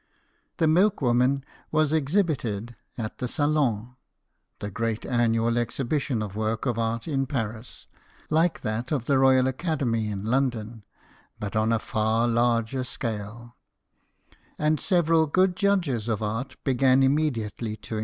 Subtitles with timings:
[0.57, 3.95] The" Milkwoman" was exhibited at the Sale n
[4.57, 7.85] (the great annual exhibition of works of art in Paris,
[8.31, 10.83] like that of the Royal Academy in London,
[11.39, 13.55] but on a far larger scale);
[14.57, 17.99] and several good judges of art began immediately to 126 BIOGRAPHIES OF WORKING MEN.